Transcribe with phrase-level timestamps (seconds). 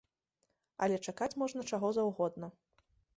[0.85, 2.51] Але чакаць можна чаго заўгодна.